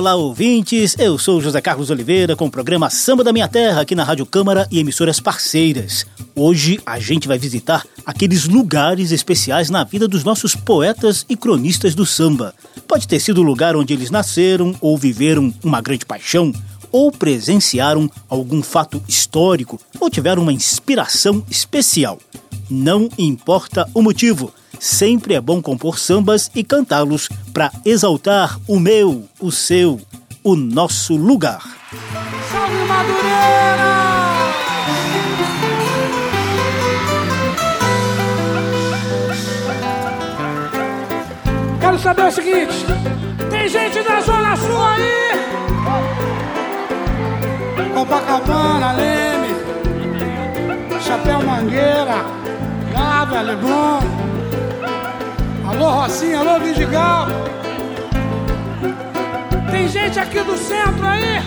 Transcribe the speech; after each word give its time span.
Olá, 0.00 0.14
ouvintes! 0.14 0.96
Eu 0.98 1.18
sou 1.18 1.42
José 1.42 1.60
Carlos 1.60 1.90
Oliveira 1.90 2.34
com 2.34 2.46
o 2.46 2.50
programa 2.50 2.88
Samba 2.88 3.22
da 3.22 3.34
Minha 3.34 3.46
Terra 3.46 3.82
aqui 3.82 3.94
na 3.94 4.02
Rádio 4.02 4.24
Câmara 4.24 4.66
e 4.70 4.78
emissoras 4.78 5.20
parceiras. 5.20 6.06
Hoje 6.34 6.80
a 6.86 6.98
gente 6.98 7.28
vai 7.28 7.38
visitar 7.38 7.86
aqueles 8.06 8.48
lugares 8.48 9.12
especiais 9.12 9.68
na 9.68 9.84
vida 9.84 10.08
dos 10.08 10.24
nossos 10.24 10.56
poetas 10.56 11.26
e 11.28 11.36
cronistas 11.36 11.94
do 11.94 12.06
samba. 12.06 12.54
Pode 12.88 13.06
ter 13.06 13.20
sido 13.20 13.42
o 13.42 13.44
lugar 13.44 13.76
onde 13.76 13.92
eles 13.92 14.10
nasceram 14.10 14.74
ou 14.80 14.96
viveram 14.96 15.52
uma 15.62 15.82
grande 15.82 16.06
paixão, 16.06 16.50
ou 16.92 17.10
presenciaram 17.10 18.10
algum 18.28 18.62
fato 18.62 19.02
histórico 19.06 19.80
ou 19.98 20.10
tiveram 20.10 20.42
uma 20.42 20.52
inspiração 20.52 21.44
especial. 21.50 22.18
Não 22.68 23.08
importa 23.18 23.88
o 23.94 24.02
motivo, 24.02 24.52
sempre 24.78 25.34
é 25.34 25.40
bom 25.40 25.60
compor 25.60 25.98
sambas 25.98 26.50
e 26.54 26.62
cantá-los 26.62 27.28
para 27.52 27.72
exaltar 27.84 28.58
o 28.66 28.78
meu, 28.78 29.24
o 29.40 29.50
seu, 29.50 30.00
o 30.42 30.54
nosso 30.56 31.16
lugar. 31.16 31.62
Salve 32.50 32.84
Madureira! 32.86 34.00
Quero 41.80 41.98
saber 41.98 42.26
o 42.26 42.30
seguinte: 42.30 42.86
tem 43.50 43.68
gente 43.68 44.02
da 44.02 44.20
Zona 44.20 44.56
Sul 44.56 44.80
aí? 44.80 45.69
Copacabana, 47.88 48.92
Leme, 48.92 49.54
Chapéu 51.00 51.42
Mangueira, 51.42 52.24
Gávea, 52.92 53.42
Leblon. 53.42 54.00
Alô 55.68 55.90
Rocinha, 55.90 56.40
alô 56.40 56.58
Vidigal. 56.60 57.26
Tem 59.70 59.88
gente 59.88 60.18
aqui 60.18 60.40
do 60.40 60.56
centro 60.56 61.06
aí? 61.06 61.40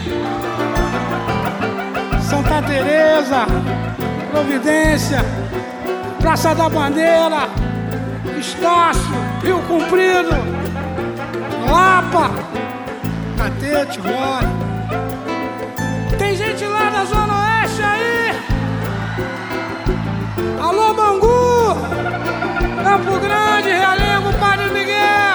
Santa 2.22 2.62
Teresa, 2.64 3.46
Providência, 4.32 5.20
Praça 6.20 6.56
da 6.56 6.68
Bandeira, 6.68 7.50
Estácio, 8.40 9.14
Rio 9.44 9.60
Comprido, 9.68 10.32
Lapa, 11.70 12.32
Catete, 13.38 14.00
Glória. 14.00 14.63
Campo 22.94 23.18
Grande, 23.18 23.70
Realengo, 23.70 24.32
Padre 24.40 24.70
Miguel. 24.70 25.34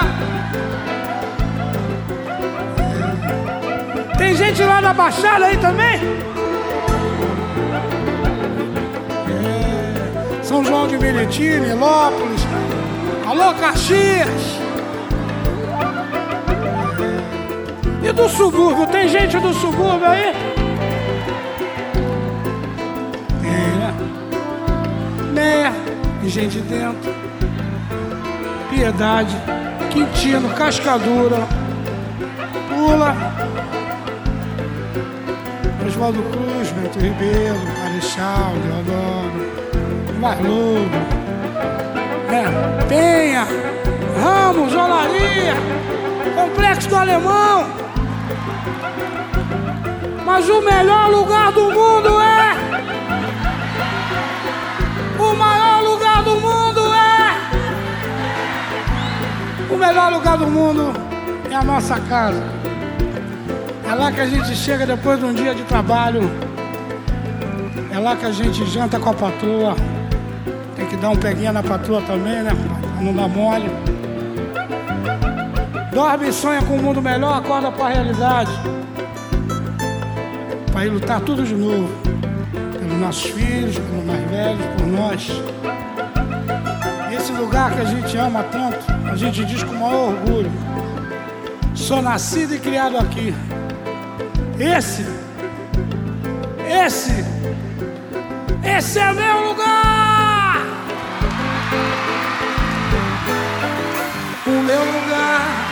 Tem 4.17 4.33
gente 4.33 4.63
lá 4.63 4.79
da 4.79 4.93
Baixada 4.93 5.47
aí 5.47 5.57
também? 5.57 5.99
É, 9.27 10.41
São 10.41 10.63
João 10.63 10.87
de 10.87 10.97
Meriti, 10.97 11.59
Nilópolis. 11.59 12.47
Alô, 13.27 13.53
Caxias. 13.55 14.57
E 18.01 18.11
do 18.13 18.29
subúrbio? 18.29 18.87
Tem 18.87 19.09
gente 19.09 19.37
do 19.37 19.53
subúrbio 19.53 20.07
aí? 20.07 20.33
É. 23.43 23.93
Meia 25.33 25.73
e 26.23 26.29
gente 26.29 26.59
dentro. 26.61 27.18
Piedade, 28.79 29.35
Quintino, 29.91 30.47
Cascadura, 30.55 31.45
Pula, 32.69 33.13
Oswaldo 35.85 36.23
Cruz, 36.23 36.71
Bento 36.71 36.97
Ribeiro, 36.97 37.59
Marechal, 37.77 38.53
Deodoro, 38.63 40.17
Marludo, 40.21 40.97
é, 42.31 42.85
Penha, 42.85 43.45
Ramos, 44.23 44.73
Olaria, 44.73 45.55
Complexo 46.33 46.87
do 46.87 46.95
Alemão. 46.95 47.65
Mas 50.25 50.47
o 50.47 50.61
melhor 50.61 51.09
lugar 51.09 51.51
do 51.51 51.63
mundo 51.63 52.21
é. 52.21 52.58
Melhor 60.09 60.17
lugar 60.17 60.37
do 60.37 60.47
mundo 60.47 60.91
é 61.51 61.55
a 61.55 61.63
nossa 61.63 61.99
casa. 61.99 62.41
É 63.87 63.93
lá 63.93 64.11
que 64.11 64.19
a 64.19 64.25
gente 64.25 64.55
chega 64.55 64.85
depois 64.85 65.19
de 65.19 65.25
um 65.25 65.33
dia 65.33 65.53
de 65.53 65.63
trabalho. 65.63 66.21
É 67.93 67.99
lá 67.99 68.15
que 68.15 68.25
a 68.25 68.31
gente 68.31 68.65
janta 68.65 68.99
com 68.99 69.09
a 69.09 69.13
patroa. 69.13 69.75
Tem 70.75 70.87
que 70.87 70.95
dar 70.95 71.09
um 71.09 71.15
peguinha 71.15 71.51
na 71.51 71.61
patroa 71.61 72.01
também, 72.01 72.41
né? 72.41 72.51
Pra 72.51 73.03
não 73.03 73.13
dar 73.13 73.27
mole. 73.27 73.69
Dorme 75.93 76.29
e 76.29 76.33
sonha 76.33 76.61
com 76.63 76.75
um 76.75 76.81
mundo 76.81 77.01
melhor, 77.01 77.37
acorda 77.37 77.71
para 77.71 77.85
a 77.85 77.89
realidade. 77.89 78.51
Para 80.71 80.85
ir 80.85 80.89
lutar 80.89 81.21
tudo 81.21 81.43
de 81.43 81.53
novo. 81.53 81.87
Pelos 82.79 82.99
nossos 82.99 83.29
filhos, 83.29 83.77
pelos 83.77 84.05
mais 84.05 84.29
velhos, 84.31 84.65
por 84.75 84.87
nós. 84.87 85.29
Esse 87.15 87.31
lugar 87.33 87.71
que 87.75 87.81
a 87.81 87.85
gente 87.85 88.17
ama 88.17 88.43
tanto, 88.43 88.88
a 89.11 89.15
gente 89.15 89.43
diz 89.45 89.63
com 89.63 89.71
o 89.71 89.79
maior 89.79 90.13
orgulho. 90.13 90.51
Sou 91.75 92.01
nascido 92.01 92.55
e 92.55 92.59
criado 92.59 92.97
aqui. 92.97 93.33
Esse, 94.59 95.05
esse, 96.67 97.25
esse 98.63 98.99
é 98.99 99.13
meu 99.13 99.49
lugar! 99.49 100.65
O 104.45 104.51
meu 104.51 104.79
lugar 104.79 105.69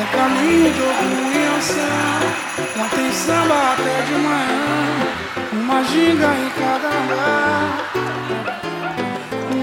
é 0.00 0.16
caminho 0.16 0.72
de 0.72 0.82
anção. 1.56 2.12
Lá 2.76 2.88
tem 2.94 3.12
samba 3.12 3.72
até 3.72 4.02
de 4.02 4.12
manhã, 4.12 4.74
uma 5.52 5.84
ginga 5.84 6.26
em 6.34 6.50
cada 6.50 6.88
andar. 6.88 7.61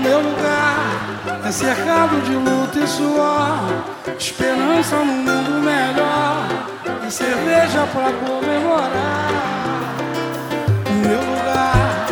Meu 0.10 0.22
lugar 0.22 1.40
é 1.46 1.52
cercado 1.52 2.20
de 2.22 2.34
luta 2.34 2.80
e 2.80 2.88
suor, 2.88 3.60
esperança 4.18 4.96
num 4.96 5.06
mundo 5.06 5.64
melhor 5.64 6.48
e 7.08 7.12
cerveja 7.12 7.86
pra 7.94 8.12
comemorar. 8.14 9.30
O 10.90 10.94
meu 11.08 11.20
lugar 11.20 12.08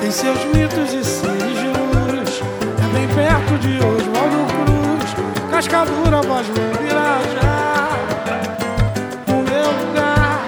tem 0.00 0.12
seus 0.12 0.38
mitos 0.54 0.94
e 0.94 1.02
seres 1.02 1.58
de 1.58 1.66
luz, 1.66 2.40
é 2.84 2.94
bem 2.94 3.08
perto 3.08 3.58
de 3.58 3.78
Oswaldo 3.78 4.46
Cruz, 4.54 5.50
Cascadura, 5.50 6.22
Voz 6.22 6.46
do 6.46 6.84
Irajá. 6.86 7.88
O 9.26 9.42
meu 9.50 9.88
lugar 9.88 10.40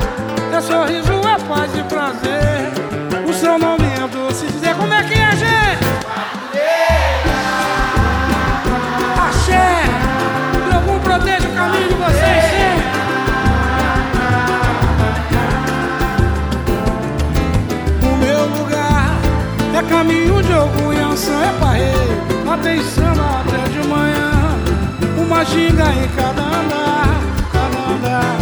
é 0.56 0.60
sorriso, 0.60 1.14
é 1.14 1.48
paz 1.48 1.76
e 1.76 1.82
prazer. 1.82 2.31
Caminho 20.02 20.42
de 20.42 20.52
anção 21.00 21.40
é 21.40 21.52
tem 22.60 22.82
samba 22.82 23.40
até 23.40 23.68
de 23.68 23.88
manhã, 23.88 24.30
uma 25.16 25.44
ginga 25.44 25.84
em 25.92 26.08
cada 26.16 26.42
andar, 26.42 27.20
cada 27.52 27.78
andar. 27.92 28.36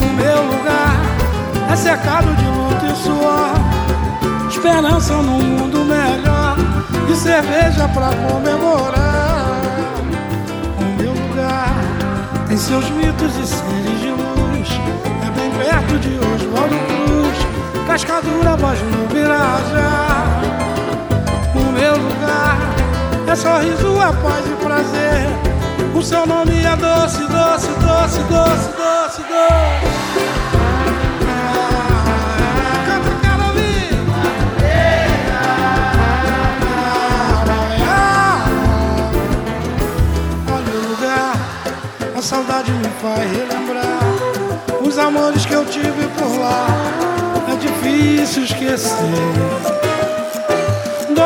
O 0.00 0.12
meu 0.16 0.42
lugar 0.42 0.96
é 1.70 1.76
cercado 1.76 2.34
de 2.34 2.44
luta 2.46 2.86
e 2.86 2.96
suor, 2.96 4.48
esperança 4.50 5.14
num 5.14 5.40
mundo 5.40 5.84
melhor 5.84 6.56
e 7.08 7.14
cerveja 7.14 7.88
pra 7.88 8.10
comemorar. 8.28 9.60
O 10.78 11.02
meu 11.02 11.12
lugar 11.12 11.74
tem 12.48 12.56
seus 12.56 12.90
mitos 12.90 13.36
e 13.36 13.46
seres 13.46 14.00
de 14.00 14.10
luz, 14.10 14.68
é 15.24 15.30
bem 15.30 15.50
perto 15.52 15.98
de 16.00 16.16
Oswaldo 16.18 16.76
Cruz, 16.86 17.86
Cascadura, 17.86 18.56
voz 18.56 18.80
no 18.82 19.06
Virajá. 19.08 20.43
Meu 21.84 21.98
lugar 21.98 22.56
é 23.30 23.36
sorriso, 23.36 24.00
é 24.00 24.10
paz 24.22 24.46
e 24.46 24.64
prazer. 24.64 25.28
O 25.94 26.02
seu 26.02 26.26
nome 26.26 26.64
é 26.64 26.74
doce, 26.76 27.18
doce, 27.26 27.68
doce, 27.68 28.20
doce, 28.22 28.68
doce, 28.72 29.20
doce. 29.20 29.84
saudade 42.22 42.72
me 42.72 42.88
faz 43.02 43.30
relembrar 43.30 43.98
os 44.82 44.96
amores 44.96 45.44
que 45.44 45.52
eu 45.52 45.66
tive 45.66 46.08
por 46.16 46.38
lá. 46.38 46.66
É 47.52 47.56
difícil 47.56 48.44
esquecer 48.44 49.73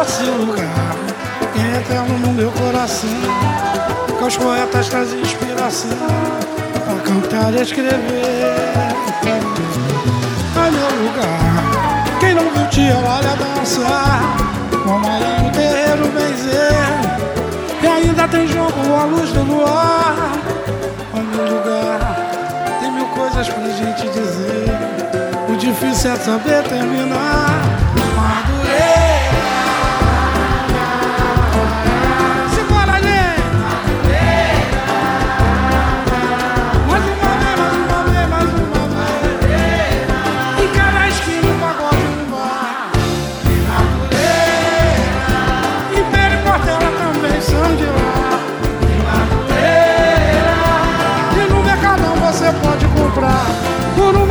doce 0.09 0.23
lugar 0.23 0.97
eterno 1.77 2.19
no 2.19 2.33
meu 2.33 2.51
coração. 2.53 3.11
Que 4.17 4.25
os 4.25 4.37
poetas 4.37 4.89
trazem 4.89 5.21
inspiração 5.21 5.91
para 6.87 7.01
cantar 7.03 7.53
e 7.53 7.63
escrever. 7.63 8.57
Ai 10.57 10.71
meu 10.71 10.89
lugar, 11.05 12.19
quem 12.21 12.35
não 12.35 12.51
viu 12.51 12.67
te 12.69 12.91
olha 12.91 13.37
dançar, 13.37 14.23
como 14.83 15.07
aí 15.07 15.43
no 15.43 15.51
terreiro 15.53 16.09
benzer. 16.09 16.73
E 17.83 17.87
ainda 17.87 18.27
tem 18.29 18.49
jogo 18.49 18.95
a 18.99 19.05
luz 19.05 19.31
do 19.33 19.43
luar 19.43 20.17
lugar. 21.37 22.17
Tem 22.81 22.91
mil 22.91 23.07
coisas 23.07 23.49
pra 23.49 23.69
gente 23.69 24.09
dizer. 24.09 24.69
O 25.49 25.57
difícil 25.57 26.13
é 26.13 26.17
saber 26.17 26.63
terminar. 26.65 27.98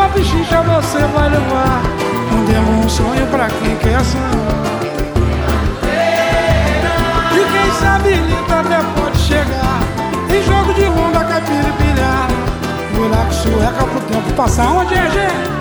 Pichincha 0.09 0.61
você 0.61 0.99
vai 0.99 1.29
levar. 1.29 1.81
Mandemos 2.31 2.85
um 2.85 2.89
sonho 2.89 3.27
pra 3.27 3.47
quem 3.47 3.75
quer 3.77 4.03
sonhar. 4.03 4.77
E 7.33 7.51
quem 7.51 7.71
sabe 7.79 8.13
lita 8.13 8.59
até 8.59 8.79
pode 8.99 9.17
chegar. 9.17 9.79
Em 10.29 10.43
jogo 10.43 10.73
de 10.73 10.85
ronda, 10.85 11.23
caipira 11.23 11.69
e 11.69 11.71
pilhar 11.73 12.27
Buraco 12.95 13.33
sueca 13.33 13.85
pro 13.85 13.99
tempo 14.01 14.33
passar. 14.33 14.67
Onde 14.67 14.93
é 14.93 15.09
gente? 15.09 15.57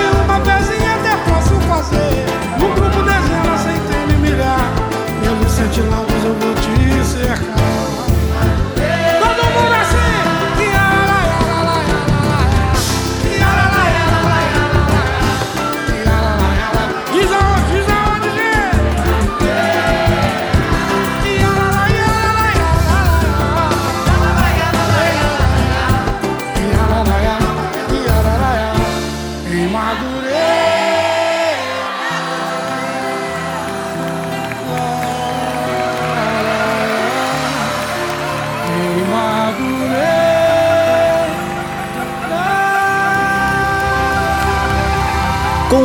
E 0.00 0.24
uma 0.24 0.40
pezinha 0.40 0.94
até 0.94 1.16
posso 1.30 1.54
fazer. 1.68 2.26
No 2.58 2.68
grupo 2.74 3.02
dezena 3.02 3.58
sem 3.58 3.78
ter 3.88 4.06
me 4.06 4.28
milhar 4.28 4.72
Pelos 5.22 5.52
sete 5.52 5.80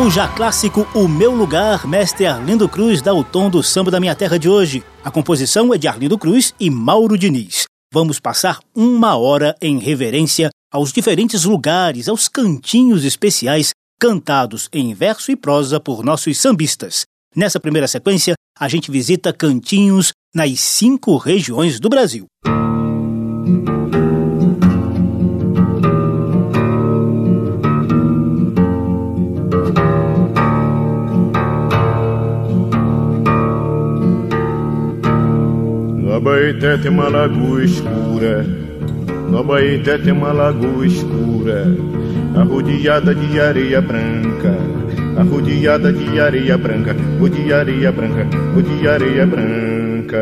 já 0.10 0.28
clássico 0.28 0.88
O 0.96 1.08
Meu 1.08 1.32
Lugar, 1.32 1.86
mestre 1.86 2.26
Arlindo 2.26 2.68
Cruz 2.68 3.02
dá 3.02 3.14
o 3.14 3.24
tom 3.24 3.50
do 3.50 3.62
samba 3.62 3.92
da 3.92 4.00
minha 4.00 4.16
terra 4.16 4.40
de 4.40 4.50
hoje. 4.50 4.84
A 5.04 5.12
composição 5.12 5.74
é 5.74 5.78
de 5.78 5.88
Arlindo 5.88 6.18
Cruz 6.18 6.54
e 6.60 6.70
Mauro 6.70 7.18
Diniz. 7.18 7.66
Vamos 7.94 8.20
passar 8.20 8.60
uma 8.76 9.16
hora 9.18 9.56
em 9.62 9.78
reverência 9.78 10.50
aos 10.72 10.92
diferentes 10.92 11.44
lugares, 11.44 12.08
aos 12.08 12.28
cantinhos 12.28 13.04
especiais 13.04 13.72
cantados 14.00 14.70
em 14.74 14.94
verso 14.94 15.32
e 15.32 15.36
prosa 15.36 15.80
por 15.80 16.04
nossos 16.04 16.38
sambistas. 16.38 17.04
Nessa 17.36 17.60
primeira 17.60 17.88
sequência, 17.88 18.34
a 18.58 18.68
gente 18.68 18.90
visita 18.90 19.34
cantinhos 19.34 20.12
nas 20.34 20.60
cinco 20.60 21.18
regiões 21.18 21.80
do 21.80 21.90
Brasil. 21.90 22.26
Abaeté 36.20 36.78
tem 36.80 36.92
uma 36.92 37.08
lagoa 37.08 37.64
escura, 37.64 38.46
no 39.30 39.38
Abaeté 39.38 39.98
tem 40.00 40.12
uma 40.12 40.34
lagoa 40.34 40.86
escura, 40.86 41.64
arrodeada 42.36 43.16
de 43.16 43.40
areia 43.40 43.80
branca, 43.80 44.54
arrodeada 45.16 45.94
de 45.94 46.20
areia 46.20 46.58
branca, 46.58 46.94
o 47.22 47.30
de 47.30 47.54
areia 47.54 47.90
branca, 47.94 48.28
o 48.54 48.62
de 48.62 48.86
areia 48.86 49.26
branca. 49.26 50.20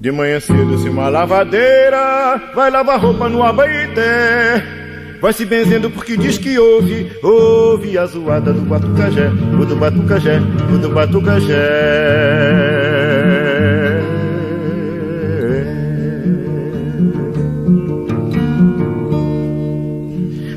De 0.00 0.10
manhã 0.10 0.40
cedo, 0.40 0.76
se 0.78 0.88
uma 0.88 1.08
lavadeira 1.08 2.50
vai 2.52 2.68
lavar 2.68 2.98
roupa 2.98 3.28
no 3.28 3.44
Abaeté. 3.44 4.79
Vai 5.20 5.34
se 5.34 5.44
benzendo 5.44 5.90
porque 5.90 6.16
diz 6.16 6.38
que 6.38 6.58
ouve, 6.58 7.12
ouve 7.22 7.98
a 7.98 8.06
zoada 8.06 8.54
do 8.54 8.62
batucajé, 8.62 9.28
o 9.28 9.66
do 9.66 9.76
batucajé, 9.76 10.40
o 10.72 10.78
do 10.78 10.88
batucajé. 10.88 11.56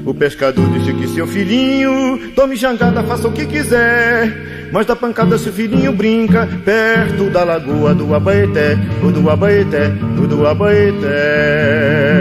O 0.06 0.14
pescador 0.14 0.66
disse 0.70 0.94
que 0.94 1.08
seu 1.10 1.28
filhinho 1.28 2.32
tome 2.34 2.56
jangada, 2.56 3.04
faça 3.04 3.28
o 3.28 3.34
que 3.34 3.46
quiser. 3.46 4.70
Mas 4.72 4.86
da 4.86 4.96
pancada 4.96 5.38
seu 5.38 5.52
filhinho 5.52 5.92
brinca 5.92 6.48
perto 6.64 7.30
da 7.30 7.44
lagoa 7.44 7.94
do 7.94 8.16
Abaeté, 8.16 8.78
o 9.04 9.12
do 9.12 9.30
Abaeté, 9.30 9.92
o 10.18 10.26
do 10.26 10.48
Abaeté. 10.48 12.13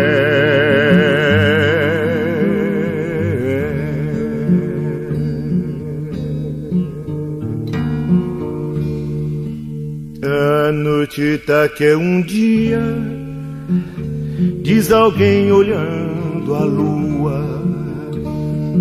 Noite 10.73 11.39
tá 11.47 11.69
que 11.69 11.85
é 11.85 11.97
um 11.97 12.21
dia, 12.23 12.81
diz 14.63 14.91
alguém 14.91 15.53
olhando 15.53 16.55
a 16.55 16.65
lua. 16.65 17.63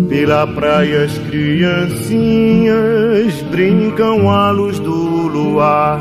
Pela 0.08 0.46
praia 0.46 1.04
as 1.04 1.16
criancinhas 1.18 2.72
brincam 3.50 4.30
à 4.30 4.50
luz 4.50 4.78
do 4.78 4.92
luar. 5.28 6.00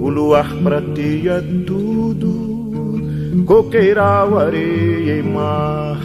O 0.00 0.08
luar 0.08 0.52
prateia 0.62 1.42
tudo, 1.66 3.44
coqueiral, 3.46 4.38
areia 4.38 5.18
e 5.18 5.22
mar. 5.22 5.98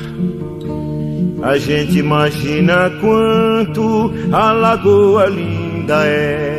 A 1.42 1.58
gente 1.58 2.00
imagina 2.00 2.90
quanto 3.02 4.14
a 4.32 4.52
lagoa 4.54 5.26
linda 5.26 6.06
é 6.06 6.53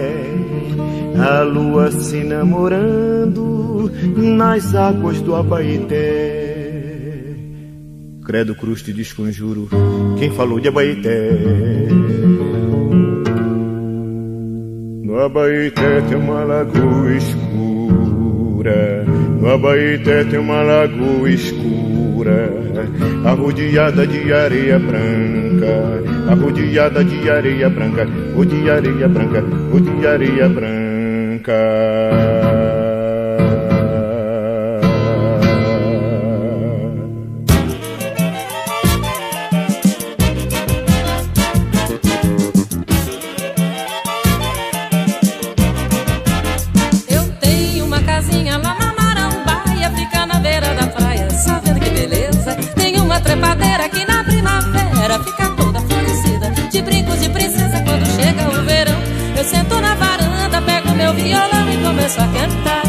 a 1.19 1.43
lua 1.43 1.91
se 1.91 2.25
namorando 2.25 3.91
nas 4.17 4.75
águas 4.75 5.21
do 5.21 5.35
Abaeté. 5.35 6.55
Credo 8.25 8.55
cruz 8.55 8.83
te 8.83 8.93
desconjuro, 8.93 9.69
quem 10.19 10.31
falou 10.31 10.59
de 10.59 10.69
Abaeté? 10.69 11.89
No 15.03 15.21
Abaeté 15.21 16.01
tem 16.09 16.17
uma 16.17 16.43
lagoa 16.43 17.13
escura, 17.15 19.05
No 19.41 19.51
Abaeté 19.51 20.25
tem 20.25 20.39
uma 20.39 20.63
lagoa 20.63 21.29
escura, 21.29 22.51
arrodeada 23.27 24.07
de 24.07 24.33
areia 24.33 24.79
branca, 24.79 26.03
arrodeada 26.31 27.05
de 27.05 27.31
areia 27.31 27.69
branca, 27.69 28.09
ou 28.35 28.45
de 28.45 28.71
areia 28.71 29.07
branca, 29.07 29.45
ou 29.71 29.81
de 29.81 30.07
areia 30.07 30.49
branca. 30.49 30.84
rękę 31.47 32.44
começo 62.05 62.21
a 62.21 62.29
cantar. 62.29 62.83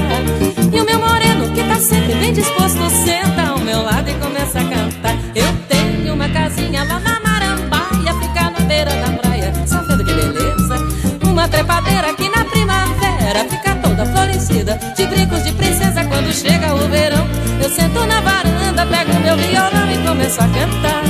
E 0.73 0.81
o 0.81 0.85
meu 0.85 0.99
moreno, 0.99 1.49
que 1.53 1.63
tá 1.63 1.75
sempre 1.75 2.15
bem 2.15 2.33
disposto, 2.33 2.89
senta 2.89 3.43
ao 3.49 3.59
meu 3.59 3.81
lado 3.81 4.09
e 4.09 4.13
começa 4.15 4.59
a 4.59 4.63
cantar. 4.63 5.15
Eu 5.33 5.47
tenho 5.69 6.13
uma 6.13 6.27
casinha 6.27 6.83
lá 6.83 6.99
na 6.99 7.19
Marambaia, 7.21 8.13
fica 8.19 8.49
na 8.49 8.59
beira 8.67 8.91
da 8.91 9.13
praia, 9.13 9.53
só 9.65 9.81
vendo 9.83 10.03
que 10.03 10.13
beleza. 10.13 10.75
Uma 11.23 11.47
trepadeira 11.47 12.09
aqui 12.09 12.27
na 12.27 12.43
primavera, 12.43 13.45
fica 13.49 13.75
toda 13.75 14.05
florescida, 14.05 14.77
de 14.97 15.05
brincos 15.05 15.45
de 15.45 15.53
princesa 15.53 16.03
quando 16.03 16.33
chega 16.33 16.73
o 16.73 16.89
verão. 16.89 17.25
Eu 17.63 17.69
sento 17.69 18.05
na 18.05 18.19
varanda, 18.19 18.85
pego 18.85 19.13
meu 19.21 19.37
violão 19.37 19.91
e 19.93 19.97
começo 20.05 20.41
a 20.41 20.47
cantar. 20.49 21.03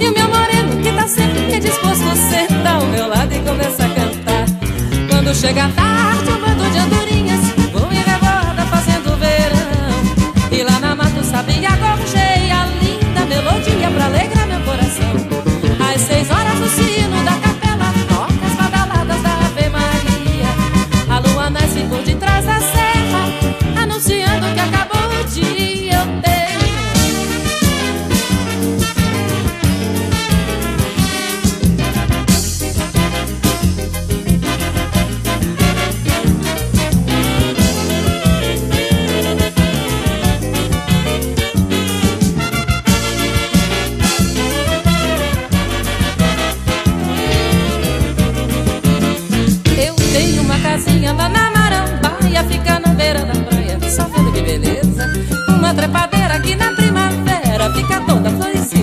E 0.00 0.06
o 0.06 0.14
meu 0.14 0.28
moreno, 0.28 0.80
que 0.80 0.92
tá 0.92 1.08
sempre 1.08 1.40
bem 1.50 1.58
disposto, 1.58 2.14
senta 2.30 2.70
ao 2.70 2.86
meu 2.86 3.08
lado 3.08 3.34
e 3.34 3.40
começa 3.40 3.84
a 3.84 3.88
cantar. 3.88 4.44
Quando 5.10 5.34
chega 5.34 5.68
tarde, 5.70 6.30
um 6.30 6.40
bando 6.40 6.70
de 6.70 6.78
andorinhas 6.78 7.03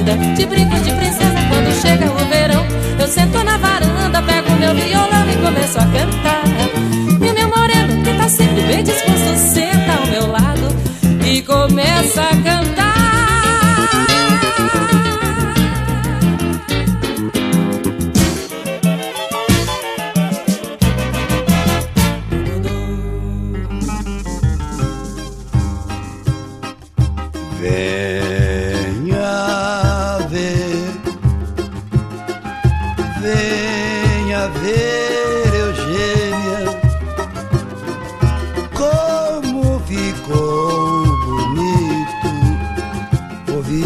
De 0.01 0.45
brincos 0.47 0.81
de 0.83 0.91
princesa 0.93 1.35
quando 1.47 1.71
chega 1.79 2.11
o 2.11 2.25
verão 2.27 2.65
Eu 2.99 3.07
sento 3.07 3.43
na 3.43 3.55
varanda, 3.57 4.19
pego 4.23 4.51
meu 4.55 4.73
violão 4.73 5.29
e 5.29 5.35
começo 5.37 5.77
a 5.77 5.85
cantar. 5.85 6.43
E 7.21 7.29
o 7.29 7.33
meu 7.35 7.47
moreno, 7.47 8.03
que 8.03 8.11
tá 8.15 8.27
sempre 8.27 8.63
bem 8.63 8.83
disposto, 8.83 9.37
senta 9.37 9.93
ao 9.99 10.07
meu 10.07 10.25
lado 10.25 10.75
E 11.23 11.43
começa 11.43 12.23
a 12.23 12.35
cantar 12.37 12.90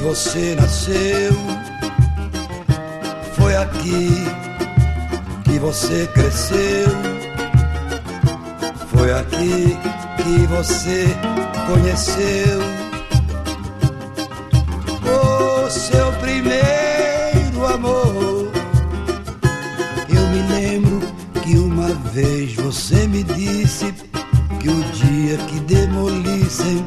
que 0.00 0.06
você 0.06 0.56
nasceu. 0.58 1.34
Foi 3.34 3.54
aqui 3.54 4.08
que 5.44 5.58
você 5.58 6.08
cresceu. 6.14 6.88
Foi 8.88 9.12
aqui 9.12 9.76
que 10.16 10.46
você 10.46 11.06
conheceu. 11.66 12.60
O 15.04 15.70
seu 15.70 16.10
primeiro 16.14 17.66
amor. 17.66 18.50
Eu 20.08 20.26
me 20.28 20.42
lembro 20.54 21.00
que 21.42 21.58
uma 21.58 21.88
vez 22.12 22.54
você 22.54 23.06
me 23.06 23.22
disse 23.22 23.92
que 24.60 24.68
o 24.70 24.82
dia 24.92 25.36
que 25.46 25.60
demolissem 25.60 26.84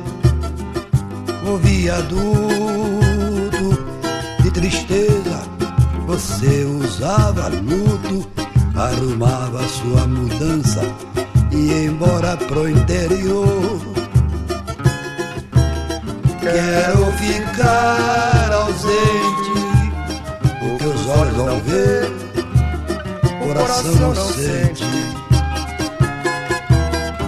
o 1.45 1.57
viaduto 1.57 2.92
tristeza 4.53 5.41
você 6.05 6.63
usava 6.65 7.47
luto, 7.47 8.29
arrumava 8.75 9.63
sua 9.67 10.05
mudança 10.07 10.81
e 11.51 11.55
ia 11.55 11.85
embora 11.85 12.37
pro 12.37 12.69
interior. 12.69 13.81
Quero 16.39 17.11
ficar 17.13 18.51
ausente, 18.51 19.51
o 20.61 20.77
que 20.77 20.85
os 20.85 21.07
olhos 21.07 21.37
não 21.37 21.59
ver, 21.61 22.11
o 23.23 23.47
coração 23.47 23.95
não 23.95 24.15
sente. 24.15 24.83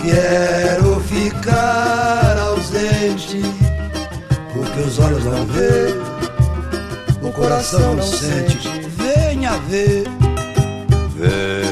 Quero 0.03 1.00
ficar 1.00 2.38
ausente, 2.38 3.41
o 4.55 4.63
que 4.74 4.79
os 4.82 5.00
olhos 5.00 5.24
não 5.24 5.46
ver 5.46 6.05
coração 7.36 7.96
não 7.96 8.08
sente. 8.08 8.70
Venha 8.98 9.58
ver. 9.68 10.06
Venha 11.15 11.65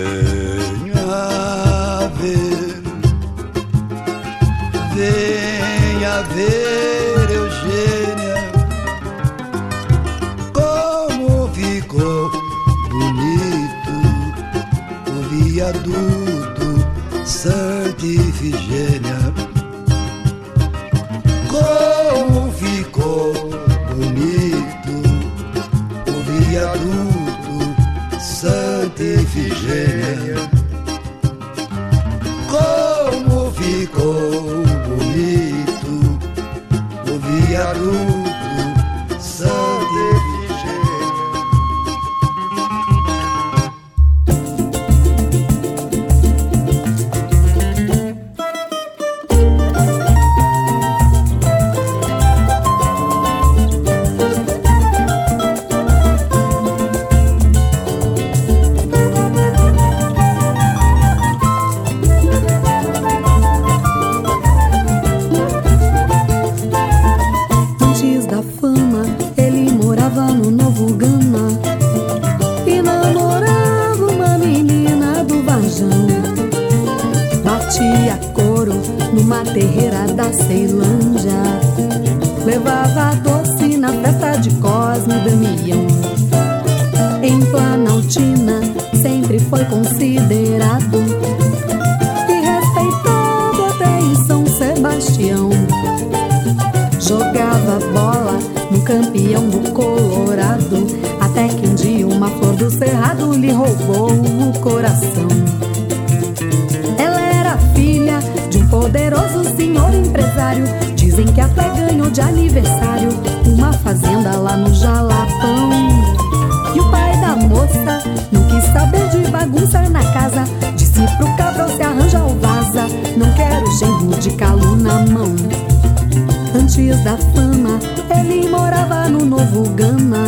Da 127.02 127.18
fama, 127.18 127.80
ele 128.18 128.48
morava 128.48 129.10
no 129.10 129.26
Novo 129.26 129.70
Gama 129.72 130.28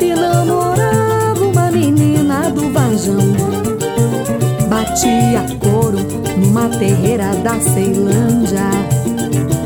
e 0.00 0.12
namorava 0.12 1.44
uma 1.44 1.70
menina 1.70 2.50
do 2.50 2.72
Vajão. 2.72 3.18
Batia 4.68 5.44
couro 5.60 5.98
numa 6.36 6.68
terreira 6.70 7.36
da 7.36 7.60
Ceilândia. 7.60 8.68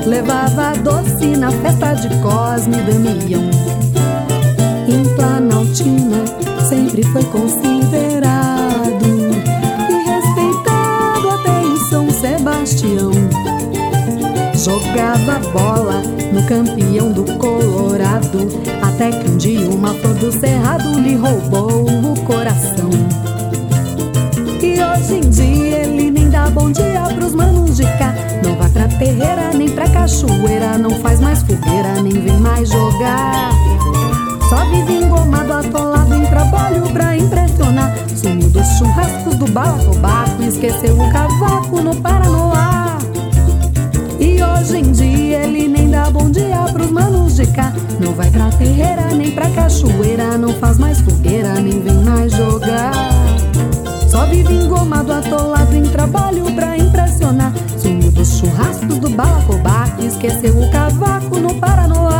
Levava 0.04 0.76
doce 0.78 1.38
na 1.38 1.50
festa 1.52 1.94
de 1.94 2.08
Cosme 2.20 2.76
e 2.76 2.82
Damião. 2.82 3.48
Em 4.86 5.04
Planaltina 5.14 6.22
sempre 6.68 7.02
foi 7.04 7.24
considerado 7.24 9.06
e 9.88 9.94
respeitado 10.10 11.30
até 11.30 11.62
em 11.62 11.76
São 11.88 12.10
Sebastião. 12.10 13.57
Jogava 14.68 15.38
bola 15.50 16.02
no 16.30 16.44
campeão 16.46 17.10
do 17.10 17.24
Colorado, 17.38 18.46
até 18.82 19.10
que 19.10 19.30
um 19.30 19.38
dia 19.38 19.66
uma 19.66 19.94
flor 19.94 20.12
do 20.16 20.30
cerrado 20.30 21.00
lhe 21.00 21.14
roubou 21.14 21.86
o 21.86 22.20
coração. 22.26 22.90
E 24.60 24.78
hoje 24.78 25.14
em 25.14 25.30
dia 25.30 25.78
ele 25.84 26.10
nem 26.10 26.28
dá 26.28 26.50
bom 26.50 26.70
dia 26.70 27.00
pros 27.14 27.34
manos 27.34 27.78
de 27.78 27.84
cá. 27.96 28.12
Não 28.44 28.56
vai 28.56 28.68
pra 28.68 28.88
terreira 28.88 29.52
nem 29.54 29.70
pra 29.70 29.88
cachoeira, 29.88 30.76
não 30.76 30.90
faz 31.00 31.18
mais 31.18 31.40
fogueira, 31.40 32.02
nem 32.02 32.12
vem 32.12 32.38
mais 32.38 32.68
jogar. 32.68 33.50
Só 34.50 34.66
vive 34.66 35.02
engomado, 35.02 35.54
atolado 35.54 36.14
em 36.14 36.26
trabalho 36.26 36.82
pra 36.92 37.16
impressionar. 37.16 37.96
Sumiu 38.14 38.50
dos 38.50 38.66
churrascos 38.76 39.34
do 39.36 39.50
balacobaco, 39.50 40.42
esqueceu 40.42 40.94
o 40.94 41.10
cavaco 41.10 41.80
no 41.80 41.96
Paranoá. 41.96 42.87
Hoje 44.58 44.78
em 44.78 44.90
dia 44.90 45.44
ele 45.44 45.68
nem 45.68 45.88
dá 45.88 46.10
bom 46.10 46.28
dia 46.30 46.64
pros 46.72 46.90
manos 46.90 47.36
de 47.36 47.46
cá. 47.46 47.72
Não 48.00 48.12
vai 48.12 48.28
pra 48.28 48.50
terreira 48.50 49.14
nem 49.14 49.30
pra 49.30 49.48
cachoeira, 49.50 50.36
não 50.36 50.52
faz 50.54 50.78
mais 50.78 51.00
fogueira, 51.00 51.54
nem 51.60 51.80
vem 51.80 52.02
mais 52.02 52.32
jogar. 52.32 52.92
Só 54.08 54.26
vive 54.26 54.52
engomado, 54.52 55.12
atolado 55.12 55.76
em 55.76 55.84
trabalho 55.84 56.44
pra 56.54 56.76
impressionar. 56.76 57.52
Sumiu 57.76 58.10
dos 58.10 58.38
churrascos 58.38 58.98
do 58.98 59.08
balacobaco, 59.10 60.02
esqueceu 60.02 60.58
o 60.58 60.70
cavaco 60.72 61.38
no 61.38 61.54
Paranoá. 61.54 62.17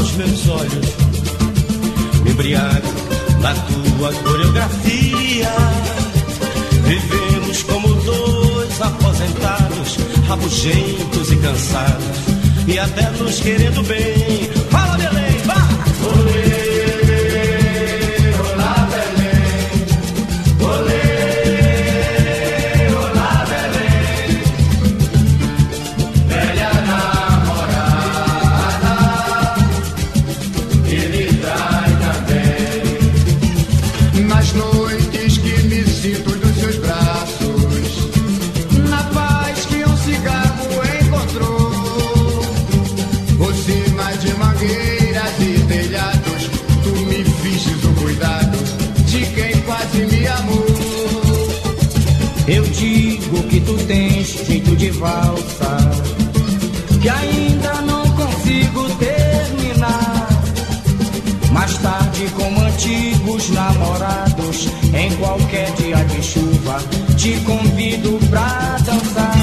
Aos 0.00 0.12
meus 0.12 0.48
olhos, 0.48 0.86
me 2.24 2.30
embriago 2.30 2.88
na 3.40 3.54
tua 3.54 4.12
coreografia. 4.14 5.50
Vivemos 6.84 7.62
como 7.64 7.94
dois 8.02 8.80
aposentados, 8.80 9.98
rabugentos 10.26 11.30
e 11.30 11.36
cansados, 11.36 12.16
e 12.66 12.78
até 12.78 13.10
nos 13.10 13.40
querendo 13.40 13.82
bem. 13.82 14.59
Tens 54.10 54.46
jeito 54.46 54.74
de 54.76 54.90
valsa, 54.90 55.76
que 57.00 57.08
ainda 57.08 57.74
não 57.82 58.02
consigo 58.10 58.88
terminar. 58.96 60.28
Mais 61.52 61.76
tarde, 61.78 62.26
como 62.36 62.60
antigos 62.60 63.50
namorados, 63.50 64.68
em 64.94 65.14
qualquer 65.16 65.70
dia 65.74 66.04
de 66.04 66.22
chuva, 66.22 66.82
te 67.16 67.34
convido 67.40 68.18
pra 68.28 68.76
dançar. 68.84 69.39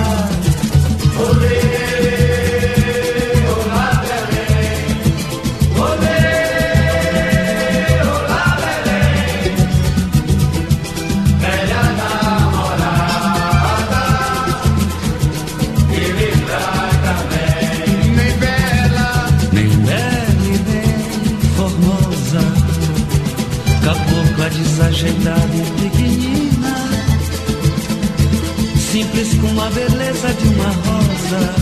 coisa 31.28 31.54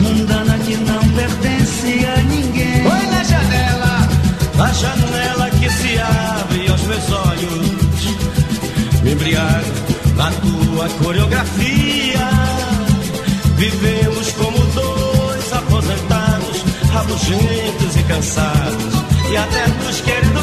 mundana 0.00 0.58
que 0.58 0.76
não 0.76 1.08
pertence 1.10 2.06
a 2.06 2.22
ninguém. 2.22 2.82
Foi 2.82 3.06
na 3.06 3.24
janela, 3.24 4.08
a 4.58 4.72
janela 4.72 5.50
que 5.50 5.70
se 5.70 5.98
abre 5.98 6.70
aos 6.70 6.82
meus 6.82 7.10
olhos. 7.10 9.02
Me 9.02 9.12
embriago 9.12 9.72
na 10.16 10.30
tua 10.30 10.88
coreografia. 11.02 12.30
Vivemos 13.56 14.32
como 14.32 14.58
dois 14.58 15.52
aposentados, 15.52 16.64
rabugentos 16.92 17.96
e 17.96 18.02
cansados, 18.02 18.94
e 19.30 19.36
até 19.36 19.66
nos 19.84 20.00
queremos 20.02 20.35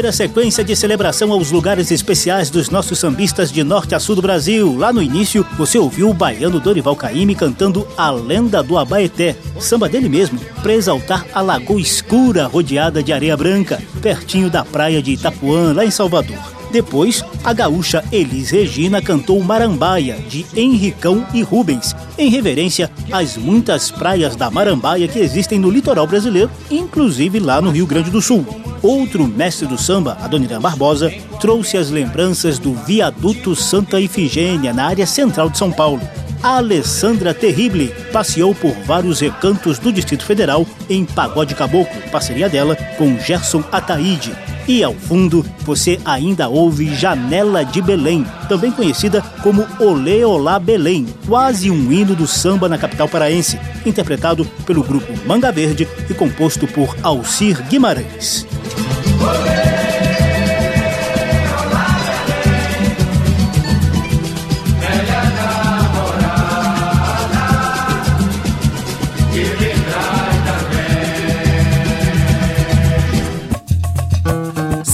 Primeira 0.00 0.16
sequência 0.16 0.64
de 0.64 0.74
celebração 0.74 1.30
aos 1.30 1.50
lugares 1.50 1.90
especiais 1.90 2.48
dos 2.48 2.70
nossos 2.70 2.98
sambistas 2.98 3.52
de 3.52 3.62
norte 3.62 3.94
a 3.94 4.00
sul 4.00 4.16
do 4.16 4.22
Brasil. 4.22 4.74
Lá 4.78 4.94
no 4.94 5.02
início, 5.02 5.46
você 5.58 5.78
ouviu 5.78 6.08
o 6.08 6.14
baiano 6.14 6.58
Dorival 6.58 6.96
Caymmi 6.96 7.34
cantando 7.34 7.86
A 7.98 8.10
Lenda 8.10 8.62
do 8.62 8.78
Abaeté, 8.78 9.36
samba 9.58 9.90
dele 9.90 10.08
mesmo, 10.08 10.40
para 10.62 10.72
exaltar 10.72 11.26
a 11.34 11.42
Lagoa 11.42 11.78
Escura 11.78 12.46
rodeada 12.46 13.02
de 13.02 13.12
areia 13.12 13.36
branca, 13.36 13.78
pertinho 14.00 14.48
da 14.48 14.64
praia 14.64 15.02
de 15.02 15.12
Itapuã, 15.12 15.74
lá 15.74 15.84
em 15.84 15.90
Salvador. 15.90 16.59
Depois, 16.70 17.24
a 17.42 17.52
gaúcha 17.52 18.04
Elis 18.12 18.50
Regina 18.50 19.02
cantou 19.02 19.42
Marambaia, 19.42 20.16
de 20.28 20.46
Henricão 20.54 21.26
e 21.34 21.42
Rubens, 21.42 21.96
em 22.16 22.30
reverência 22.30 22.90
às 23.10 23.36
muitas 23.36 23.90
praias 23.90 24.36
da 24.36 24.50
Marambaia 24.50 25.08
que 25.08 25.18
existem 25.18 25.58
no 25.58 25.70
litoral 25.70 26.06
brasileiro, 26.06 26.50
inclusive 26.70 27.40
lá 27.40 27.60
no 27.60 27.70
Rio 27.70 27.86
Grande 27.86 28.10
do 28.10 28.22
Sul. 28.22 28.46
Outro 28.82 29.26
mestre 29.26 29.66
do 29.66 29.76
samba, 29.76 30.16
Adoniran 30.22 30.60
Barbosa, 30.60 31.12
trouxe 31.40 31.76
as 31.76 31.90
lembranças 31.90 32.58
do 32.58 32.72
viaduto 32.72 33.54
Santa 33.54 34.00
Ifigênia, 34.00 34.72
na 34.72 34.86
área 34.86 35.06
central 35.06 35.50
de 35.50 35.58
São 35.58 35.70
Paulo. 35.70 36.00
A 36.42 36.56
Alessandra 36.56 37.34
Terrible 37.34 37.92
passeou 38.10 38.54
por 38.54 38.72
vários 38.86 39.20
recantos 39.20 39.78
do 39.78 39.92
Distrito 39.92 40.24
Federal 40.24 40.66
em 40.88 41.04
Pagode 41.04 41.54
Caboclo, 41.54 42.00
parceria 42.10 42.48
dela 42.48 42.74
com 42.96 43.18
Gerson 43.18 43.62
Ataíde. 43.70 44.32
E 44.70 44.84
ao 44.84 44.94
fundo, 44.94 45.44
você 45.62 45.98
ainda 46.04 46.48
ouve 46.48 46.94
Janela 46.94 47.64
de 47.64 47.82
Belém, 47.82 48.24
também 48.48 48.70
conhecida 48.70 49.20
como 49.42 49.66
Olê 49.80 50.24
Olá 50.24 50.60
Belém, 50.60 51.08
quase 51.26 51.68
um 51.68 51.90
hino 51.90 52.14
do 52.14 52.24
samba 52.24 52.68
na 52.68 52.78
capital 52.78 53.08
paraense, 53.08 53.58
interpretado 53.84 54.44
pelo 54.64 54.84
grupo 54.84 55.12
Manga 55.26 55.50
Verde 55.50 55.88
e 56.08 56.14
composto 56.14 56.68
por 56.68 56.96
Alcir 57.02 57.60
Guimarães. 57.66 58.46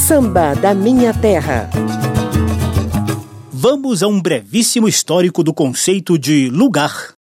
Samba 0.07 0.55
da 0.55 0.73
Minha 0.73 1.13
Terra. 1.13 1.69
Vamos 3.51 4.05
a 4.05 4.07
um 4.07 4.23
brevíssimo 4.23 4.87
histórico 4.87 5.43
do 5.43 5.53
conceito 5.53 6.17
de 6.17 6.49
lugar. 6.49 7.15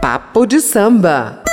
Papo 0.00 0.46
de 0.46 0.58
samba. 0.62 1.45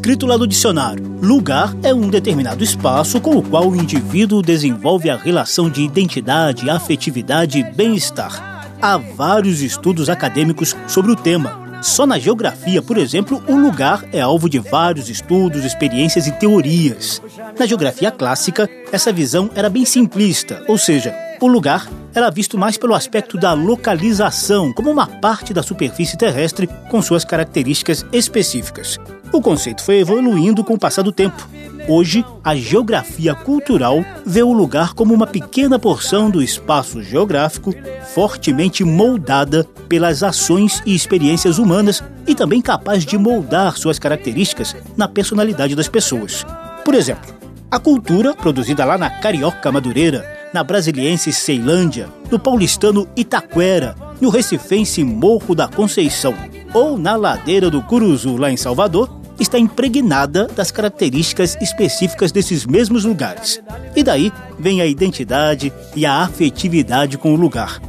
Está 0.00 0.08
escrito 0.12 0.24
lá 0.24 0.38
no 0.38 0.46
dicionário: 0.46 1.04
lugar 1.20 1.76
é 1.82 1.92
um 1.92 2.08
determinado 2.08 2.64
espaço 2.64 3.20
com 3.20 3.36
o 3.36 3.42
qual 3.42 3.68
o 3.68 3.76
indivíduo 3.76 4.40
desenvolve 4.40 5.10
a 5.10 5.16
relação 5.16 5.68
de 5.68 5.82
identidade, 5.82 6.70
afetividade 6.70 7.58
e 7.58 7.62
bem-estar. 7.62 8.66
Há 8.80 8.96
vários 8.96 9.60
estudos 9.60 10.08
acadêmicos 10.08 10.74
sobre 10.88 11.12
o 11.12 11.16
tema. 11.16 11.82
Só 11.82 12.06
na 12.06 12.18
geografia, 12.18 12.80
por 12.80 12.96
exemplo, 12.96 13.42
o 13.46 13.54
lugar 13.54 14.02
é 14.10 14.22
alvo 14.22 14.48
de 14.48 14.58
vários 14.58 15.10
estudos, 15.10 15.66
experiências 15.66 16.26
e 16.26 16.32
teorias. 16.32 17.20
Na 17.58 17.66
geografia 17.66 18.10
clássica, 18.10 18.70
essa 18.90 19.12
visão 19.12 19.50
era 19.54 19.68
bem 19.68 19.84
simplista, 19.84 20.64
ou 20.66 20.78
seja, 20.78 21.14
o 21.42 21.46
lugar 21.46 21.86
era 22.14 22.30
visto 22.30 22.56
mais 22.56 22.78
pelo 22.78 22.94
aspecto 22.94 23.36
da 23.36 23.52
localização, 23.52 24.72
como 24.72 24.90
uma 24.90 25.06
parte 25.06 25.52
da 25.52 25.62
superfície 25.62 26.16
terrestre 26.16 26.66
com 26.90 27.02
suas 27.02 27.22
características 27.22 28.04
específicas. 28.12 28.98
O 29.32 29.40
conceito 29.40 29.82
foi 29.82 30.00
evoluindo 30.00 30.64
com 30.64 30.74
o 30.74 30.78
passar 30.78 31.02
do 31.02 31.12
tempo. 31.12 31.48
Hoje, 31.88 32.24
a 32.42 32.54
geografia 32.54 33.34
cultural 33.34 34.04
vê 34.26 34.42
o 34.42 34.52
lugar 34.52 34.92
como 34.92 35.14
uma 35.14 35.26
pequena 35.26 35.78
porção 35.78 36.30
do 36.30 36.42
espaço 36.42 37.02
geográfico 37.02 37.72
fortemente 38.12 38.84
moldada 38.84 39.64
pelas 39.88 40.22
ações 40.22 40.82
e 40.84 40.94
experiências 40.94 41.58
humanas 41.58 42.02
e 42.26 42.34
também 42.34 42.60
capaz 42.60 43.04
de 43.04 43.16
moldar 43.16 43.76
suas 43.76 43.98
características 43.98 44.76
na 44.96 45.06
personalidade 45.08 45.74
das 45.74 45.88
pessoas. 45.88 46.44
Por 46.84 46.94
exemplo, 46.94 47.32
a 47.70 47.78
cultura 47.78 48.34
produzida 48.34 48.84
lá 48.84 48.98
na 48.98 49.08
Carioca 49.08 49.70
Madureira, 49.70 50.26
na 50.52 50.64
brasiliense 50.64 51.32
Ceilândia, 51.32 52.08
no 52.30 52.38
paulistano 52.38 53.08
Itaquera, 53.16 53.94
no 54.20 54.28
recifense 54.28 55.04
Morro 55.04 55.54
da 55.54 55.68
Conceição 55.68 56.34
ou 56.74 56.98
na 56.98 57.14
ladeira 57.14 57.70
do 57.70 57.80
Curuzu, 57.82 58.36
lá 58.36 58.50
em 58.50 58.56
Salvador, 58.56 59.19
está 59.40 59.58
impregnada 59.58 60.46
das 60.46 60.70
características 60.70 61.56
específicas 61.60 62.30
desses 62.30 62.66
mesmos 62.66 63.04
lugares. 63.04 63.60
E 63.96 64.02
daí 64.02 64.30
vem 64.58 64.80
a 64.80 64.86
identidade 64.86 65.72
e 65.96 66.04
a 66.04 66.22
afetividade 66.22 67.16
com 67.18 67.32
o 67.32 67.36
lugar. 67.36 67.80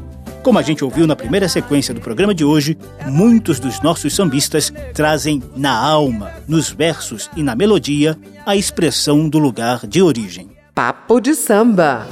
Como 0.42 0.58
a 0.58 0.62
gente 0.64 0.84
ouviu 0.84 1.06
na 1.06 1.16
primeira 1.16 1.48
sequência 1.48 1.94
do 1.94 2.02
programa 2.02 2.34
de 2.34 2.44
hoje, 2.44 2.76
muitos 3.06 3.60
dos 3.60 3.80
nossos 3.82 4.16
sambistas 4.16 4.74
trazem 4.94 5.44
na 5.56 5.72
alma, 5.72 6.32
nos 6.48 6.72
versos 6.72 7.30
e 7.36 7.44
na 7.44 7.56
melodia 7.56 8.18
a 8.44 8.56
expressão 8.56 9.30
do 9.30 9.38
lugar 9.38 9.86
de 9.86 10.02
origem. 10.02 10.50
Papo 10.74 11.20
de 11.20 11.36
samba. 11.36 12.08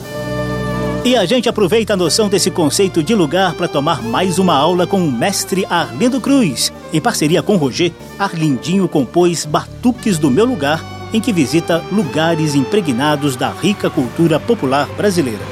E 1.04 1.16
a 1.16 1.26
gente 1.26 1.50
aproveita 1.50 1.94
a 1.94 1.98
noção 1.98 2.28
desse 2.28 2.52
conceito 2.52 3.02
de 3.02 3.16
lugar 3.16 3.54
para 3.56 3.68
tomar 3.68 4.04
mais 4.04 4.38
uma 4.38 4.54
aula 4.54 4.86
com 4.86 5.02
o 5.04 5.12
mestre 5.12 5.66
Arlindo 5.68 6.20
Cruz. 6.22 6.72
Em 6.92 7.00
parceria 7.00 7.44
com 7.44 7.56
Roger, 7.56 7.92
Arlindinho 8.18 8.88
compôs 8.88 9.46
Batuques 9.46 10.18
do 10.18 10.30
Meu 10.30 10.46
Lugar, 10.46 10.84
em 11.14 11.22
que 11.22 11.32
visita 11.32 11.84
lugares 11.92 12.56
impregnados 12.56 13.36
da 13.36 13.50
rica 13.50 13.90
cultura 13.90 14.40
popular 14.40 14.88
brasileira. 14.98 15.44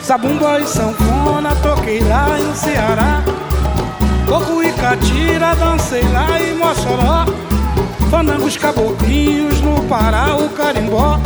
Sabumba 0.00 0.60
e 0.60 0.66
sanfona, 0.66 1.54
toquei 1.56 2.00
lá 2.00 2.38
em 2.38 2.54
Ceará 2.54 3.22
Coco 4.32 4.62
e 4.62 4.72
catira, 4.72 5.54
dancei 5.54 6.02
lá 6.08 6.40
em 6.40 6.54
Mossoró 6.54 7.26
Fandangos 8.12 8.58
caboclinhos 8.58 9.62
no 9.62 9.82
Pará, 9.84 10.36
o 10.36 10.46
carimbó. 10.50 11.18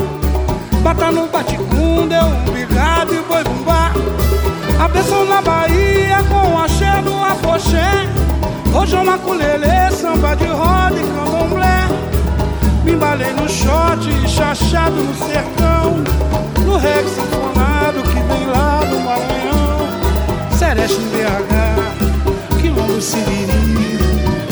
Bata 0.85 1.11
no 1.11 1.27
baticum, 1.27 2.07
deu 2.07 2.23
um 2.23 2.53
bigado 2.53 3.13
e 3.13 3.21
boi 3.23 3.43
bumbá. 3.43 3.91
A 4.79 4.87
benção 4.87 5.25
na 5.25 5.43
Bahia 5.43 6.19
com 6.29 6.57
axé 6.57 7.03
do 7.03 7.13
afoxé. 7.25 7.91
Rojão 8.73 9.03
na 9.03 9.19
culelê, 9.19 9.91
samba 9.91 10.37
de 10.37 10.47
roda 10.47 10.95
e 10.95 11.03
candomblé. 11.03 11.89
Me 12.85 12.93
embalei 12.93 13.33
no 13.33 13.49
shot, 13.49 14.29
chachado 14.29 14.95
no 14.95 15.15
sertão. 15.17 16.05
No 16.65 16.77
reggae 16.77 17.11
sinfonado 17.11 18.01
que 18.05 18.21
vem 18.21 18.47
lá 18.47 18.85
do 18.89 19.01
Maranhão. 19.01 20.57
Sereste 20.57 21.01
em 21.01 21.09
BH, 21.09 22.61
quilombo 22.61 23.01
siriri. 23.01 23.57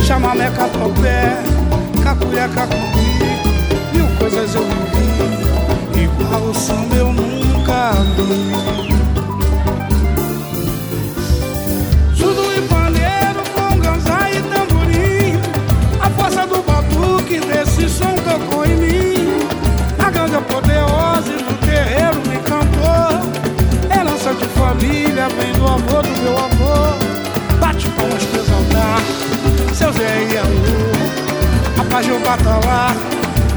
Chamamé, 0.05 0.51
catopé, 0.51 1.54
cueca 2.15 2.67
comigo. 2.67 3.25
Mil 3.93 4.07
coisas 4.19 4.55
eu 4.55 4.63
vi, 4.63 6.03
igual 6.03 6.43
o 6.43 6.55
som 6.55 6.87
eu 6.97 7.13
nunca 7.13 7.93
vi. 8.17 8.95
Tudo 12.17 12.55
em 12.55 12.63
pandeiro, 12.69 13.43
com 13.55 13.79
ganzá 13.79 14.31
e 14.31 14.43
tamborim. 14.43 15.39
A 16.01 16.11
força 16.11 16.47
do 16.47 16.63
batuque 16.63 17.41
desse 17.41 17.89
som 17.89 18.15
tocou 18.17 18.65
em 18.65 18.77
mim. 18.77 19.49
A 19.99 20.11
grande 20.11 20.37
apoteose 20.37 21.33
do 21.33 21.55
terreiro 21.67 22.17
me 22.29 22.39
cantou. 22.39 23.31
É 23.91 24.01
Herança 24.01 24.35
de 24.35 24.47
família, 24.47 25.29
vem 25.29 25.53
do 25.53 25.67
amor 25.67 26.03
do 26.03 26.23
meu 26.23 26.39
amor. 26.39 26.54
Pandeiro, 32.09 32.97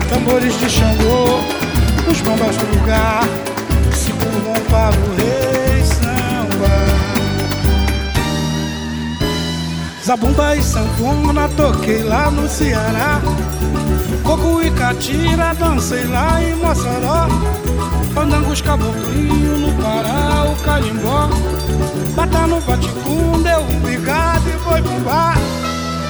tambores 0.09 0.57
de 0.59 0.69
Xangô, 0.69 1.39
os 2.09 2.21
bombas 2.21 2.55
do 2.55 2.79
lugar 2.79 3.23
se 3.93 4.11
curvam 4.13 4.53
para 4.69 4.95
o 4.95 5.15
rei 5.15 5.83
samba. 5.83 6.77
Zabumba 10.05 10.55
e 10.55 10.63
sanfona 10.63 11.49
toquei 11.49 12.03
lá 12.03 12.31
no 12.31 12.47
Ceará. 12.47 13.21
Coco 14.23 14.61
e 14.61 14.71
catira 14.71 15.53
dancei 15.53 16.05
lá 16.05 16.41
em 16.41 16.55
Mossoró. 16.55 17.27
Fandangos 18.13 18.61
caboclinho 18.61 19.57
no 19.57 19.73
Pará, 19.81 20.45
o 20.49 20.55
carimbó. 20.63 21.29
Bata 22.15 22.47
no 22.47 22.61
baticum, 22.61 23.41
deu 23.43 23.59
um 23.59 23.79
bigado 23.81 24.49
e 24.49 24.53
foi 24.63 24.81
pro 24.81 24.99
bar. 25.01 25.37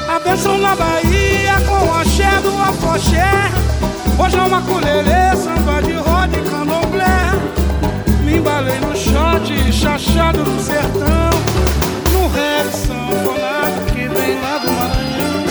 A 0.08 0.20
benção 0.20 0.58
na 0.58 0.76
Bahia 0.76 1.62
com 1.68 1.86
o 1.86 1.94
axé 1.94 2.40
do 2.42 2.58
afoxé. 2.58 3.52
Hoje 4.18 4.38
é 4.38 4.42
uma 4.42 4.62
colherê, 4.62 5.36
samba 5.36 5.82
de 5.82 5.94
roda 5.94 6.38
e 6.38 6.42
candomblé. 6.50 7.32
Me 8.24 8.38
embalei 8.38 8.80
no 8.80 8.96
shot, 8.96 9.72
chachado 9.72 10.44
no 10.44 10.60
sertão. 10.62 11.30
No 12.14 12.28
reggae 12.30 12.72
sanfonado 12.72 13.86
que 13.88 14.08
vem 14.08 14.42
lá 14.42 14.58
do 14.60 14.72
Maranhão. 14.72 15.44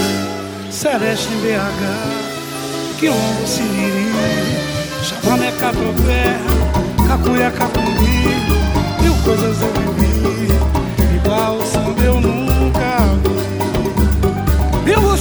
Celeste 0.71 1.29
em 1.33 1.41
BH, 1.43 2.99
Quilombo 2.99 3.47
Siriri. 3.47 4.67
Chavamé 5.03 5.53
Catopé, 5.53 6.39
Cacuia 7.07 7.51
Capumbi. 7.51 8.27
Mil 9.01 9.15
coisas 9.23 9.61
eu 9.61 9.73
vivi, 9.95 10.16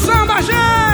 samba, 0.06 0.42
gente! 0.42 0.85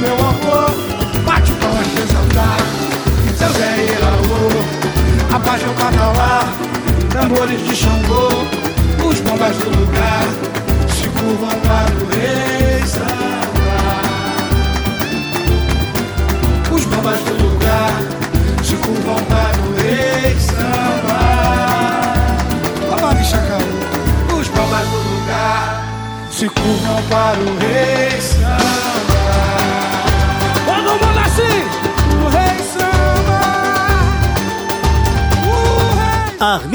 Meu 0.00 0.14
avô 0.14 0.72
Bate 1.24 1.52
palmas 1.52 1.86
pra 1.88 2.02
exaltar, 2.02 2.56
seu 3.36 3.52
Zé 3.52 3.86
e 3.86 3.98
Laô 4.02 5.34
Abaixa 5.34 5.68
o 5.68 5.74
catalá, 5.74 6.40
tambores 7.12 7.64
de 7.66 7.76
Xangô 7.76 8.59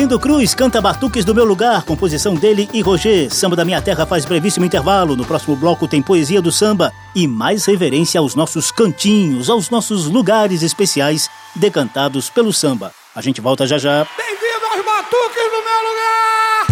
Arlindo 0.06 0.20
Cruz 0.20 0.54
canta 0.54 0.80
Batuques 0.80 1.26
do 1.26 1.34
Meu 1.34 1.46
Lugar, 1.46 1.82
composição 1.84 2.36
dele 2.36 2.70
e 2.72 2.80
Roger. 2.80 3.34
Samba 3.34 3.56
da 3.56 3.66
Minha 3.66 3.82
Terra 3.82 4.06
faz 4.06 4.24
brevíssimo 4.24 4.64
intervalo. 4.64 5.16
No 5.16 5.26
próximo 5.26 5.56
bloco 5.56 5.88
tem 5.88 6.00
poesia 6.00 6.40
do 6.40 6.52
samba 6.52 6.94
e 7.16 7.28
mais 7.28 7.66
reverência 7.66 8.20
aos 8.20 8.36
nossos 8.36 8.70
cantinhos, 8.72 9.50
aos 9.50 9.72
nossos 9.72 10.06
lugares 10.06 10.62
especiais 10.62 11.28
decantados 11.56 12.30
pelo 12.30 12.54
samba. 12.54 12.92
A 13.16 13.22
gente 13.22 13.42
volta 13.42 13.66
já 13.66 13.80
já. 13.80 14.06
Bem-vindo 14.16 14.66
aos 14.72 14.86
batuques 14.86 15.44
do 15.44 15.64
meu 15.66 15.82
lugar. 15.90 16.68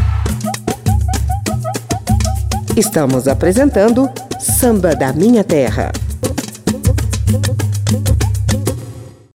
Estamos 2.78 3.28
apresentando 3.28 4.12
Samba 4.40 4.96
da 4.96 5.12
Minha 5.12 5.44
Terra. 5.44 5.92